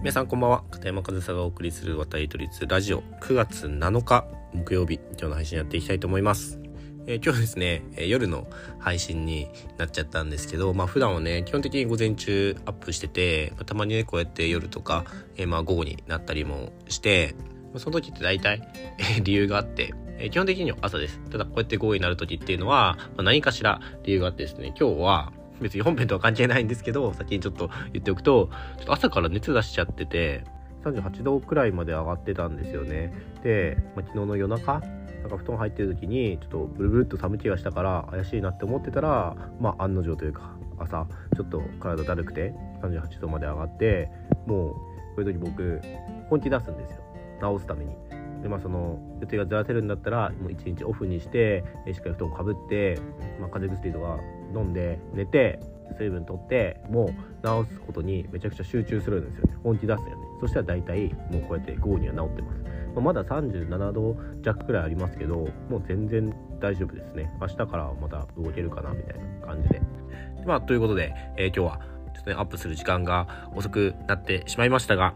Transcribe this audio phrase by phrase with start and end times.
[0.00, 0.64] 皆さんこんばんは。
[0.70, 3.02] 片山和沙がお送りする渡り都立ラジオ。
[3.20, 4.94] 9月7日木曜日。
[4.94, 6.58] 今日の配信やっていきたいと思います。
[7.06, 8.46] えー、今日ですね、えー、夜の
[8.78, 15.04] 配信になっちゃったんですけど、まあ普段はね、基本的に午前中アップしてて、まあ、たまにね、こうやって夜とか、
[15.36, 17.34] えー、まあ午後になったりもして、
[17.74, 18.66] ま、その時って大体、
[19.16, 21.20] え理由があって、え基本的には朝です。
[21.28, 30.44] ただこうやって午後になる時っていうのは、まあ、何かしら理由があってですね、今日は、別に本編とは関係ないんですけど、先にちょっと言っておくと、ちょっと朝から熱出しちゃってて、
[30.84, 33.12] 38度くらいまで上がってたんですよね。
[33.42, 44.10] で、まあ、昨日の夜中、なんか布団入ってる時に、ちょっとブルブルっと寒気がしたから怪しいなって思ってたら、まあ案の定というか、朝、ちょっと体だるくて、38度まで上がって、
[44.46, 44.78] もう、こ
[45.18, 45.80] ういう時僕、
[46.30, 47.00] 本気出すんですよ。
[47.40, 47.94] 治すために。
[48.42, 52.98] でまあその予定がずらせるんだったらもう一日オフにしてしっかり布団かぶって、
[53.38, 54.18] まあ、風邪薬とか
[54.54, 55.60] 飲んで寝て
[55.98, 57.08] 水分取ってもう
[57.66, 59.56] 治すことにめちゃくちゃ集中するんですよね。
[59.62, 60.12] 本気出すよね。
[60.40, 62.58] そしたら大体もうこうやって午後には治ってます、
[62.94, 67.30] まあ、まだ37度弱くらいありますけどもう全然大丈夫ですね。
[67.40, 69.80] 明日からまた動けるかなみたいな感じで。
[70.46, 71.80] まあということで、えー、今日は
[72.14, 75.14] ちょっとねアップする時間が遅くなってしまいましたが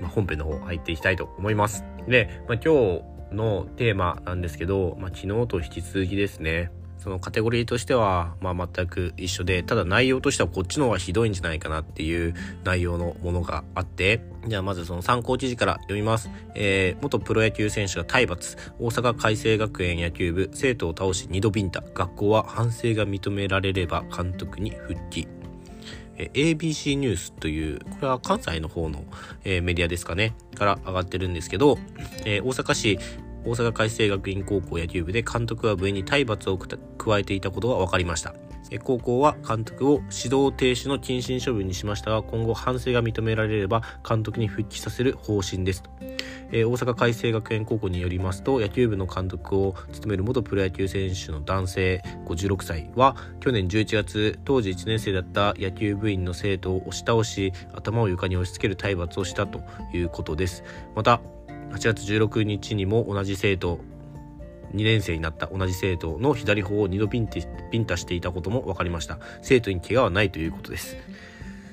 [0.00, 1.84] まあ、本編の方入っていきたいと思います。
[2.08, 3.00] で、まあ、今
[3.30, 16.30] 日のテーマなんですけど、まあ、昨日と引き続きですね、そのカテゴリーとしては、まあ、全く一緒で、ただ内容としてはこっちの方がひどいんじゃないかなっていう内容のものがあって、じゃあまずその参考記事から読みます。
[16.54, 25.28] えー、元プロ野球選手が体罰、大阪海星学園野球部、生徒を倒し2度ビンタ、学校は反省が認められれば監督に復帰。
[26.16, 29.04] え ABC ニュースという、これは関西の方の、
[29.44, 31.78] えメディアですかね、から上がってるんですけど、
[32.24, 32.98] え大阪市
[33.44, 38.34] 大阪海星学院高校野球部で監督は部員に体罰を加えていたことが分かりました。
[38.82, 45.82] 高校は監督を指導停止の謹慎処分にしましたが、今後反省が認められれば監督に復帰させる方針です。
[46.50, 59.60] 大阪海星学園高校によりますと、野球部の監督を務める元プロ野球選手の男性56歳は、去年11月、当時1年生だった野球部員の生徒を押し倒し、頭を床に押し付ける体罰をしたと
[59.92, 60.64] いうことです。
[60.96, 61.20] また、
[61.72, 63.80] 8月16日にも同じ生徒
[64.74, 69.18] 2年生になった同じ生徒の左頬を2度ピンピンタしていたことも分かりました。
[69.40, 70.96] 生徒に怪我はないということです。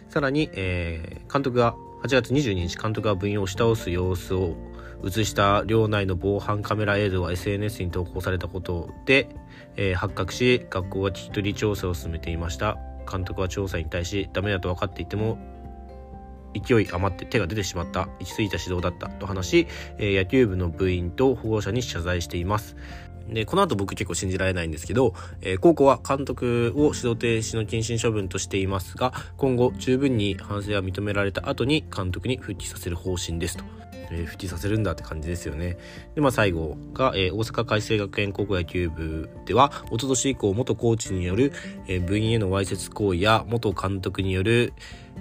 [0.10, 4.56] さらに、えー、監督が8月22日監督が部員を押し倒す様子を
[5.04, 9.30] 映した寮内の防犯カメラ映像が SNS に投稿されたことで、
[9.76, 12.78] えー、発覚し学校は聞き取り調査を進めていました。
[13.10, 15.38] 監督は調査に対しダメだと分かっていても
[16.54, 18.08] 勢い余って手が出てしまった。
[18.20, 19.08] 行き過ぎた指導だった。
[19.10, 19.68] と話し、
[19.98, 22.76] えー、野球部の部員と保護者に謝罪しています。
[23.30, 33.64] で、この後僕結構信じられないんですけど、えー、高校は監督を指導停止の謹慎処分としていますが、今後十分に反省は認められた後に監督に復帰させる方針ですと。
[34.12, 35.78] えー、復帰させるんだって感じですよね。
[36.16, 41.54] で、まあ最後が、えー、大阪海星学園高校野球部では、一昨年以降元コーチによる、
[41.88, 44.74] えー、部員へのわいせつ行為や元監督による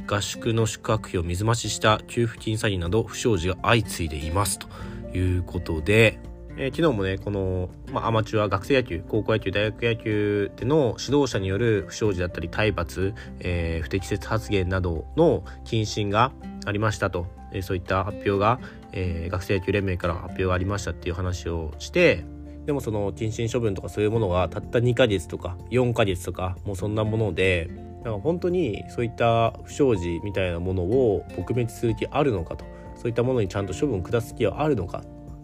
[0.06, 4.68] 合宿の宿泊費を水増しした給付金詐欺など不祥事が相次いでいますと
[5.16, 6.18] いうことで、
[6.56, 16.32] えー、昨日もね、この、まあ、アマチュア、学生野球、高校野球、大学野球での指導者による不祥事だったり、体罰、えー、不適切発言などの謹慎が
[16.66, 18.60] ありましたと、え、そういった発表が、
[18.92, 22.24] えー、学生野球連盟から発表がありましたっていう話をして、
[22.66, 27.70] でもその謹慎処分とかそういうものがたった2ヶ月とか4ヶ月とかもうそんなもので、
[28.04, 32.64] なんか本当にそういった不祥事みたいなものを撲滅する気あるのかと、
[32.96, 35.02] そういったものにちゃんと処分下す気はあるのか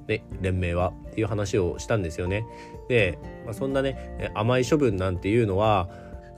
[0.08, 2.44] ね、連盟はっていう話をしたんですよね。
[2.88, 5.88] で、まあ、そんなね甘い処分なんていうのは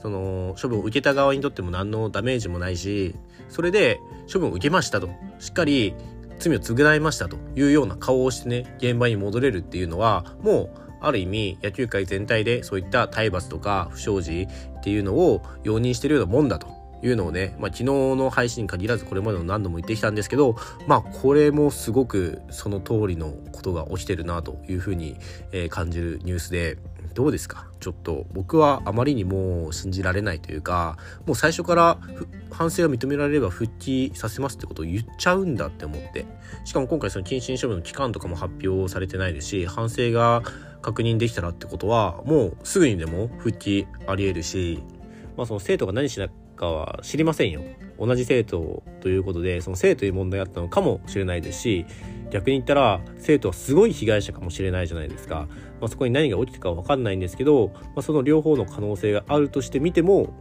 [0.01, 3.15] その処分を受けた側にとっても何のダメージもないし
[3.49, 3.99] それで
[4.31, 5.09] 処分を受けましたと。
[5.39, 5.93] しっかり
[6.39, 14.47] 罪を償いましたというような顔をしてね現場に戻れるっていうのはもうある意味野球界全体でそういった体罰とか不祥事
[14.79, 20.57] っていうのを容認してるようなもんだというのをね、まあ、昨日の配信に限らずこれまでも何度も言ってきたんですけど、
[20.87, 25.15] まあ、これもすごくその通りのことが起きてるなというふうに、
[25.69, 26.77] 感じるニュースで、
[27.13, 27.67] どうですか？
[27.79, 31.97] ちょっと僕はあまりにも信じられないというかもう最初から
[32.51, 36.25] 反省が認められれば復帰させますってことを言っちゃうんだって思って。
[36.65, 40.43] しかも今回その謹慎処分の期間とかも発表されてないですし反省が
[40.81, 44.81] 確認できたらってことはもうすぐにでも復帰ありえるし、
[45.37, 47.61] まあ、その生徒が何しなかは知りませんよ。
[47.97, 51.85] 同じ生徒ということでその生という問題あったのかもしれないですし
[52.31, 55.47] 逆に言ったら生徒はすごい被害者かもしれないじゃないですか、
[55.79, 60.33] まあ、そこに何が起きたか分かんないんですけど、まあ、その両方の可能性があるとして見ても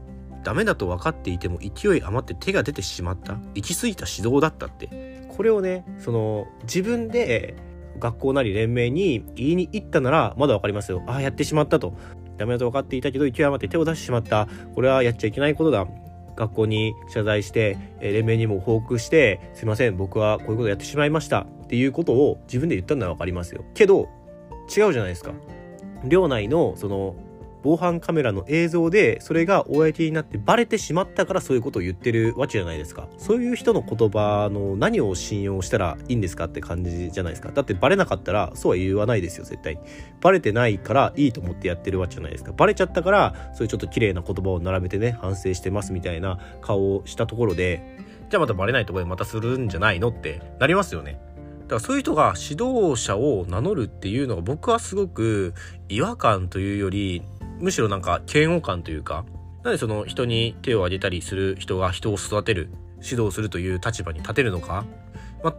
[0.44, 3.34] ダメだと分かっていても勢い余って手が出てしまった。
[3.54, 5.26] 行き過ぎた指導だったって。
[5.36, 7.56] これをねその自分で
[7.98, 11.02] 学校なり連盟に言いに行ったならまだ分かりますよ。
[11.06, 11.94] ああやってしまったと。
[12.36, 14.48] ダメだと分かっていたけど勢い余って手を出してしまった。
[14.74, 15.86] これはやっちゃいけないことだ。
[16.36, 21.46] 学校に謝罪して、連盟にも報告してすいません僕はこういうことやってしまいました。
[21.68, 23.62] っていうことを自分で言ったのは分かりますよ。
[23.74, 24.08] けど
[24.74, 25.32] 違うじゃないですか。
[26.04, 27.14] 寮内のその
[27.62, 33.06] 防犯カメラの映像でそれが公になってバレてしまったからそういうことを言ってるわけじゃないですか。
[33.18, 37.52] そういう人の言葉の何を信用したらいいんですかって感じじゃないですか。
[37.52, 39.78] だってバレなかったらそうは言わないですよ絶対。
[40.22, 42.52] バレてないからいいと思ってやってるわけじゃないですか。
[42.52, 48.08] バレちゃったからそういうちょっと綺麗な言葉を並べてね反省してますみたいな顔をしたところで。
[48.30, 51.18] じゃあまたバレないところでまたするんじゃないのってなりますよね。
[51.68, 55.52] だからそういう人が指導者を名乗るっていうのが僕はすごく
[55.90, 57.22] 違和感というより
[57.60, 59.26] むしろなんか嫌悪感というか
[59.64, 62.70] なんでその人に手を挙げたりする人が人を育てる
[63.02, 64.86] 指導するという立場に立てるのか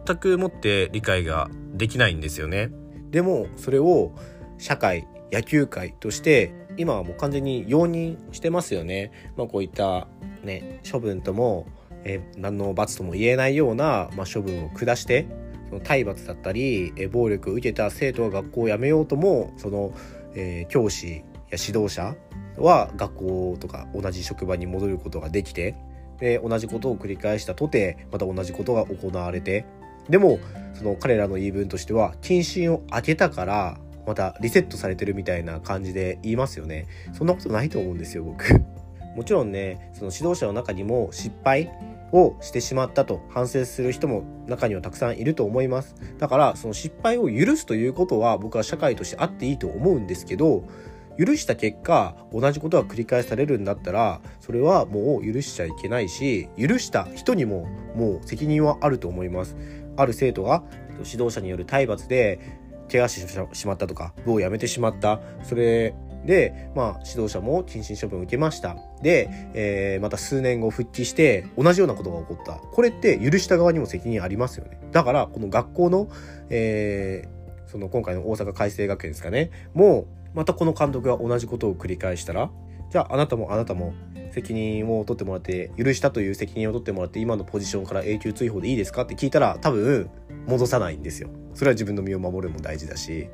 [0.06, 2.70] 全くもって理解ができないんですよね。
[3.10, 4.12] でもそれを
[4.58, 9.12] 社会野球界として今はもう完全に容認してますよね。
[9.36, 10.08] まあ、こういった
[10.42, 11.66] ね処分とも、
[12.04, 15.26] え何の罰とも言えないような、まあ、処分を下して
[15.70, 19.94] その体罰だったり、え暴力を受けた生徒が学校を辞めようともその、
[20.34, 22.16] えー、教師や指導者
[22.58, 25.76] は学校とか同じ職場に戻ることができて
[26.18, 29.64] で同じことを繰り返したとてまた同じことが行われて
[30.08, 30.38] でも
[30.74, 36.88] その彼らの言い分としては謹慎を開けたからまたリセットされてるみたいな感じで言いますよね。
[37.12, 38.44] そんなことないと思うんですよ僕。
[39.14, 41.70] もちろんねその指導者の中にも失敗
[42.12, 45.94] をしてしまったと反省する人も中にはたくさんいると思います。
[46.18, 50.64] だからその失敗を許すということは僕は社会としてあっていいと思うんですけど
[51.18, 59.56] 許した結果同じことが繰り返されるんだったらそれはもう許しちゃいけないし許した人にももう責任はあると思います。
[59.96, 60.62] ある生徒が
[61.04, 62.40] 指導者による体罰で
[62.90, 65.20] 怪我してしまったとか部を辞めてしまった。
[65.42, 65.94] それ
[66.24, 68.76] で、まあ、指導者も謹慎処分を受けました。
[69.02, 72.54] で、えー、また数年後復帰して同じようなことが起こった。
[72.54, 74.78] これって許した側にも責任ありますよね。
[74.92, 76.08] だから、この学校の、
[76.48, 82.50] えー、その今回の大阪海星学園ですかね、もうまたこの監督が同じことを繰り返したら
[82.90, 83.94] じゃああなたもあなたも
[84.32, 89.02] 責任を取ってもらって許したという責任を取ってもらって今のポジションから永久追放でいいですか？
[89.02, 90.10] って聞いたら多分
[90.46, 91.30] 戻さないんですよ。
[91.54, 93.28] それは自分の身を守るも大事だし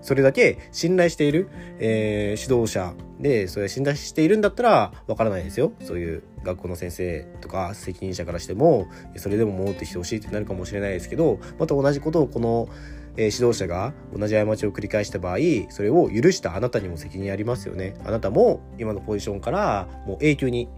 [0.00, 1.48] それだけ信頼している、
[1.78, 5.72] えー、指導者でそれ信頼しているんだったらわからないですよ。
[5.80, 12.68] そういう学校の先生とか責任者からしてもそれでも戻ってきてほしいってなるかもしれないですけどまた同じことをこの
[13.16, 15.38] え指導者が同じ過ちを繰り返した場合
[15.70, 17.94] それを許したあなたにも責任ありますよね。
[18.04, 20.68] あなたも今のポジションからもう永久に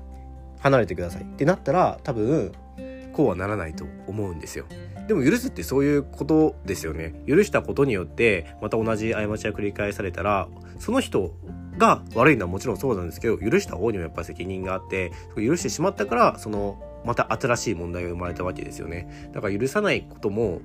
[0.60, 2.52] 離れてくださいってなったら多分
[3.18, 4.66] こうはならないと思うんですよ。
[5.08, 7.20] でも許すってそういうことですよね。
[7.26, 10.46] 許したことによってまた同じ過ちが繰り返されたら
[10.78, 11.34] その人
[11.78, 19.30] が悪いのはもちろんそうなんですけど許した方にもやっぱ責任があって許してしまったからそのまた新しい問題が生まれたわけですよね。
[19.32, 20.60] だから許さないことも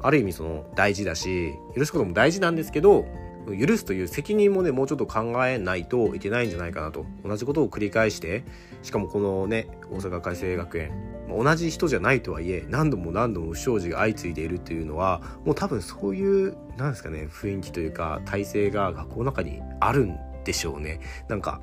[0.00, 3.06] ある意味その大事だし許すことも大事なんですけど
[3.46, 7.06] 許すという責任もねもうちょっと考えないといけないんじゃないかなと。
[7.24, 8.42] 同じことを繰り返して
[8.82, 10.90] しかもこのね大阪海星学園
[11.32, 21.00] 同じ人じゃないとはいえ何度も何度も不祥事が相次いでいるっていうのはもう多分そういうなんですかね雰囲気というか体制が学校の中にあるんでしょうね。
[21.28, 21.60] なんか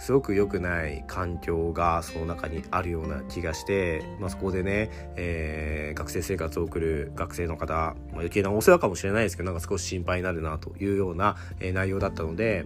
[0.00, 12.64] すごく良くない環境がその中にあるような気がして、まあ、そこでね、えー、学生生活を送る学生の方、まあ、余計なお世話かもしれないですけどなんか少し心配になるなというような、えー、内容だったので、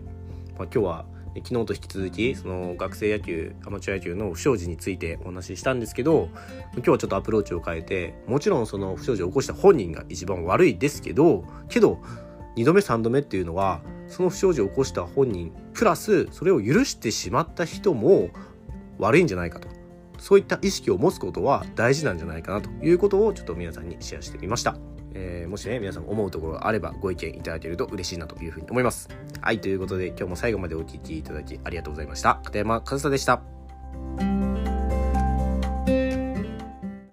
[0.56, 1.06] まあ、今日は
[1.42, 6.28] 昨日と引き続きその学生野球アマチュア野球の不祥事についてお話ししたんですけど
[6.74, 12.00] 今日はちょっとアプローチを変えてもちろんその不祥事を起こした本人が一番悪いですけどけど
[12.56, 18.30] 2度目3度目っていうのはその不祥事を起こした本人プラスそれを許してしまった人も
[18.98, 19.68] 悪いんじゃないかと
[20.18, 24.93] そういった意識を持つことは大事なんじゃないかなということをちょっと皆さんにシェアしてみました。
[25.14, 29.08] えー、もしね、皆さん思うところがあればご意見いただけると嬉しいなというふうに思います。
[29.40, 32.40] はい、ということで今日も最後までお聴きいただきありがとうございました。
[32.44, 33.53] 片山和沙でした。